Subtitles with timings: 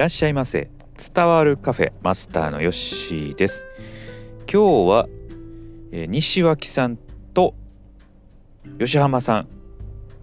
[0.00, 0.70] らっしゃいませ。
[1.14, 3.66] 伝わるカフェマスターのヨッシーです。
[4.50, 5.08] 今日は、
[5.92, 6.96] えー、西脇さん
[7.34, 7.54] と
[8.78, 9.48] 吉浜さん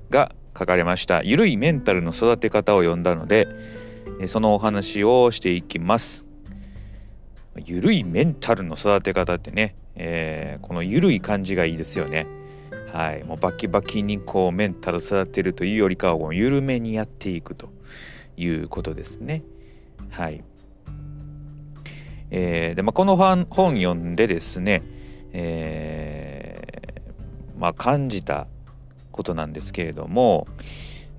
[0.09, 3.47] が書かれましたゆるいメンタルの育て方を読んだので、
[4.19, 6.25] えー、そのお話をしていきます。
[7.63, 12.25] ゆるいメンタルの育て方ってね、えー、このゆるい感じがいいですよね。
[12.91, 17.69] はい、もうバキバキにこうメンタル育てるというよりかは緩めにやっていくと
[18.37, 19.43] いうことですね。
[20.09, 20.43] はい。
[22.29, 24.83] えー、でまあ、この本読んでですね、
[25.31, 28.47] えー、まあ、感じた
[29.11, 30.47] ことなんですけれども、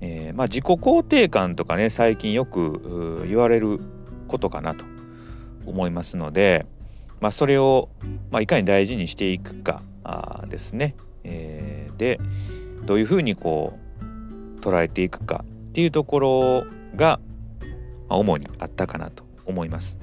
[0.01, 3.79] えー、まあ、自己肯定感とかね最近よく言われる
[4.27, 4.85] ことかなと
[5.65, 6.65] 思いますので、
[7.19, 7.89] まあ、それを、
[8.31, 10.95] まあ、いかに大事にしていくかあですね。
[11.23, 12.19] えー、で
[12.85, 17.19] どういうふうにこう捉えていくかっていうところが、
[18.09, 19.97] まあ、主にあったかなと思います。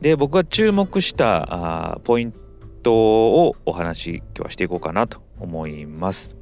[0.00, 2.34] で僕が注目したあポイン
[2.82, 6.36] トをお話今日はしていこうかなと思います。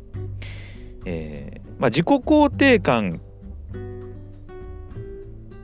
[1.05, 3.21] えーまあ、自己肯定感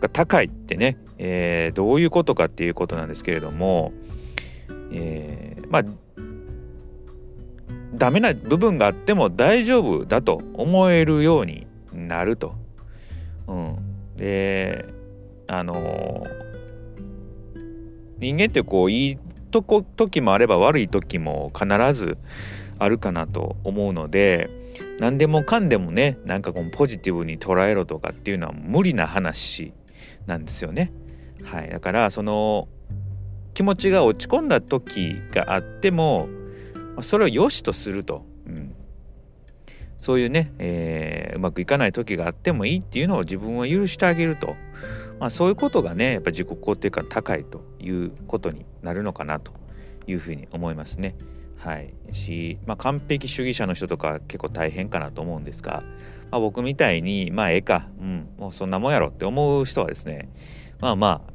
[0.00, 3.92] が高いってね、えー、どういうことかっていうことなんですけれども、
[4.90, 5.84] えー、まあ
[7.94, 12.54] ダメな部分があっても大丈夫だと思えるようになると。
[13.46, 13.76] うん、
[14.16, 14.84] で
[15.58, 16.24] あの
[18.18, 19.18] 人間ってこういい
[19.50, 22.18] とこ時もあれば悪い時も必ず
[22.78, 24.50] あるかなと思うので
[25.00, 29.72] 何でもかんでもねなんかこうポジティブに捉えろとかっていうのは無理な話
[30.26, 30.92] なんですよね。
[31.42, 32.68] はい、だからその
[33.54, 36.28] 気持ちが落ち込んだ時があっても
[37.02, 38.24] それを良しとすると、
[40.00, 44.56] そういうね、えー、うまくいかない時があってもいいっていうのを自分は許してあげると、
[45.18, 49.52] まあ、そういうことがねやっぱ自己肯定感高いということになるのかなと
[50.06, 51.16] いうふうに思いますね。
[51.56, 55.82] はいし、まあ、完璧主義者の人とか結構大変かなと思うんですが、
[56.30, 60.28] まあ、僕みたいにまあええか、うん、もうそんなもんやろって思う人はですね
[60.80, 61.32] まあまあ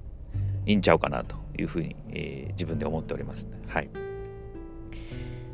[0.65, 3.47] いいんちゃうかなというふうに、えー、自分で思っております。
[3.67, 3.89] はい。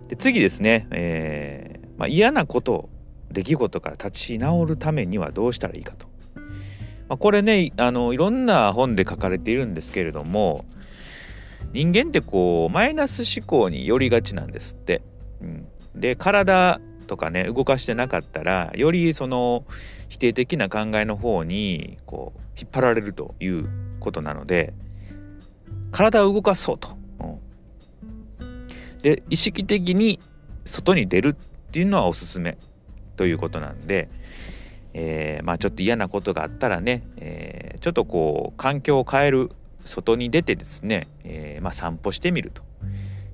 [0.08, 2.90] で次ですね、えーまあ、嫌なこと
[3.32, 6.08] 出来事から立ち直るためにはどうしたらいいかと、
[7.08, 10.66] まあ、これねあのいろんな本で書かれているんですけれども
[11.74, 15.02] 人間ってこうマイナス思考によりがちなんですって。
[15.42, 19.66] うん、で体とかね動かしてなかったらよりその
[20.10, 23.70] 否定的な考えの方にこう引っ張られるという
[24.00, 24.74] ことなので
[25.92, 26.98] 体を動かそうと。
[29.02, 30.20] で意識的に
[30.66, 32.58] 外に出るっていうのはおすすめ。
[33.20, 34.08] ということなんで、
[34.94, 39.52] えー、まあちょっと嫌なことがあったらね、えー、ちょっとこう環境を変える
[39.84, 42.64] 外に出てですね、えー、まあ、散歩してみると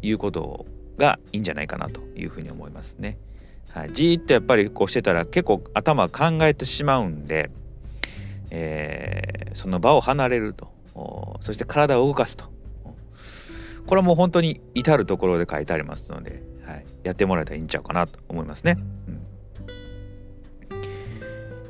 [0.01, 0.65] いうこと
[0.97, 3.19] がいいんじゃないかなというふうに思いますね。
[3.69, 7.51] はい、じーっとやっぱりこうしてたら結構頭考えてしまうんで、
[8.49, 10.73] えー、その場を離れると。
[11.41, 12.45] そして体を動かすと。
[13.85, 18.77] これはもう本当に至る所で書いてありますので、はい、やってもらえたらいいんちゃうかなと思いますね。
[19.07, 19.14] うん。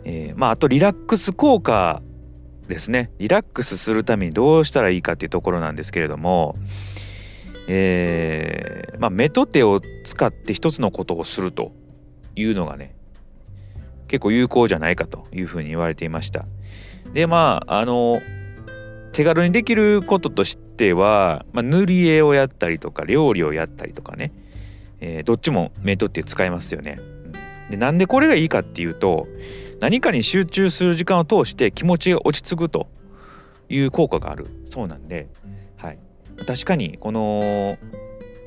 [0.05, 2.01] えー、まああとリラックス効果
[2.67, 6.55] ですねリラックスするためにどうしたらいいかっていうところなんですけれども、
[7.67, 11.73] えー、まあ、目と手を使って一つのことをすると
[12.35, 12.95] いうのがね
[14.07, 16.45] 結構有効じゃないかというふうに言われていました。
[17.13, 18.21] でまああの
[19.13, 24.33] 手軽にできることとしては、まあ、塗り絵をやったりとか料理をやったりとかね、
[24.99, 26.99] えー、どっちも目取って使えますよね。
[27.69, 29.27] でなんでこれがいいかっていうと
[29.79, 32.87] 何かに集中する時間を通して気持ちが落ち着くと
[33.69, 35.27] いう効果があるそうなんで、
[35.77, 35.99] はい、
[36.45, 37.77] 確かにこの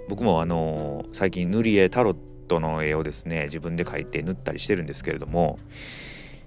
[0.08, 2.16] 僕もあの最近塗り絵タロッ
[2.48, 5.58] トの絵をですね自分で描いて塗ったりしてるんですけれども、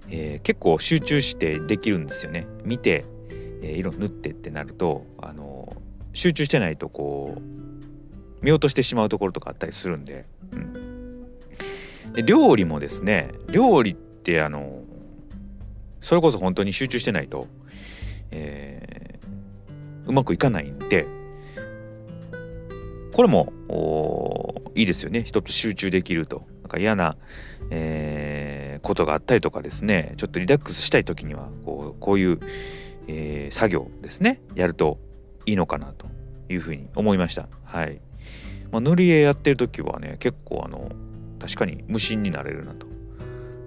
[0.08, 2.46] えー、結構集中してできるんですよね。
[2.64, 3.04] 見て
[3.62, 5.74] えー、色塗ってってなるとあの
[6.12, 7.40] 集中してないとこう
[8.44, 11.26] 見落としてしまうところとかあったりするんで,、うん、
[12.12, 14.82] で料理もですね料理ってあの
[16.00, 17.46] それこそ本当に集中してないと、
[18.30, 21.06] えー、うまくいかないんで
[23.14, 23.52] これも
[24.74, 25.22] いいですよね。
[25.22, 26.46] 人と集中できると。
[26.62, 27.18] なんか嫌な、
[27.68, 30.14] えー、ことがあったりとかですね。
[30.16, 32.40] ちょっとリラックスしたい時にはこうこういう
[33.08, 34.40] えー、作業ですね。
[34.54, 34.98] やると
[35.46, 36.06] いいのかなと
[36.48, 37.48] いうふうに思いました。
[37.64, 38.00] はい、
[38.70, 40.90] まあ、塗り絵やってる時はね結構あの
[41.40, 42.86] 確かに無心になれるなと。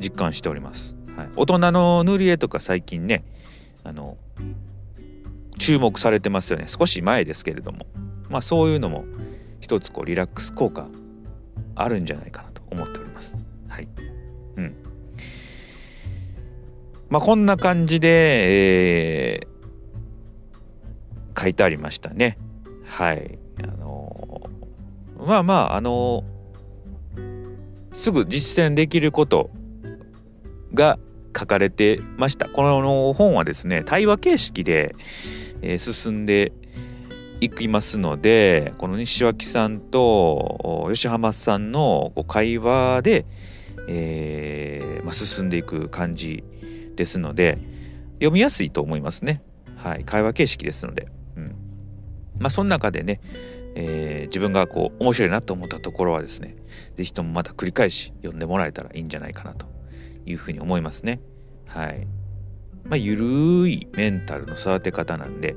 [0.09, 3.23] 実感しております、はい、大人の塗り絵とか最近ね
[3.83, 4.17] あの
[5.57, 6.65] 注目されてますよね。
[6.67, 7.85] 少し前ですけれども。
[8.29, 9.05] まあそういうのも
[9.61, 10.87] 一つこうリラックス効果
[11.75, 13.35] あるんじゃないかなと思っております。
[13.67, 13.87] はい。
[14.57, 14.75] うん。
[17.09, 18.09] まあこんな感じで、
[19.37, 22.37] えー、書いてありましたね。
[22.85, 23.37] はい。
[23.63, 29.51] あのー、まあまああのー、すぐ実践できること
[30.75, 30.99] が
[31.37, 34.95] 書かれてましたこの本はですね対話形式で、
[35.61, 36.53] え進んで
[37.41, 43.25] いきますのでこの西脇さんと吉浜さんの会話で、
[43.89, 46.43] えー、まあ、進んでいく感じ
[46.95, 47.57] ですので
[48.15, 49.41] 読みやすいと思いますね。
[49.75, 51.07] はい、会話形式ですので。
[51.35, 51.55] うん
[52.39, 53.19] まあ、その中でね、
[53.75, 56.55] えー、自分がこう面白いなと思ったところはですね
[56.97, 59.67] 是非ともまた繰り返し読んでもらえたらいいんじゃないかなと
[60.25, 61.21] いうふうに思いますね。
[61.67, 62.07] はい。
[62.83, 65.55] まあ、ゆるいメンタルの育て方なんで、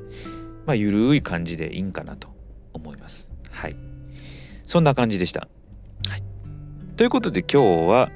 [0.67, 2.29] まあ、ゆるい感じでいいんかなと
[2.73, 3.29] 思います。
[3.51, 3.77] はい。
[4.65, 5.49] そんな感じでした。
[6.07, 6.23] はい。
[6.97, 8.11] ということで今日は、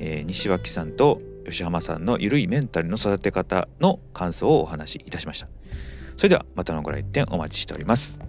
[0.00, 5.48] えー、西脇さんと吉浜さんのゆるいメンタルの育て方の感想をお話しいたしました。
[6.16, 8.27] それではまたのご来店お待ちしております。